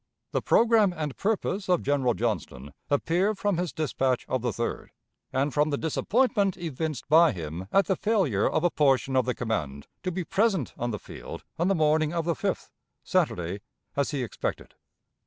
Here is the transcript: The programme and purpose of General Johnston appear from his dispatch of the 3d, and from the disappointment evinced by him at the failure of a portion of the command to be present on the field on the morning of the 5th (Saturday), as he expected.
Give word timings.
The 0.31 0.41
programme 0.41 0.95
and 0.97 1.15
purpose 1.15 1.69
of 1.69 1.83
General 1.83 2.15
Johnston 2.15 2.73
appear 2.89 3.35
from 3.35 3.57
his 3.59 3.71
dispatch 3.71 4.25
of 4.27 4.41
the 4.41 4.49
3d, 4.49 4.87
and 5.31 5.53
from 5.53 5.69
the 5.69 5.77
disappointment 5.77 6.57
evinced 6.57 7.07
by 7.07 7.33
him 7.33 7.67
at 7.71 7.85
the 7.85 7.95
failure 7.95 8.49
of 8.49 8.63
a 8.63 8.71
portion 8.71 9.15
of 9.15 9.25
the 9.27 9.35
command 9.35 9.85
to 10.01 10.11
be 10.11 10.23
present 10.23 10.73
on 10.75 10.89
the 10.89 10.97
field 10.97 11.43
on 11.59 11.67
the 11.67 11.75
morning 11.75 12.13
of 12.13 12.25
the 12.25 12.33
5th 12.33 12.71
(Saturday), 13.03 13.61
as 13.95 14.09
he 14.09 14.23
expected. 14.23 14.73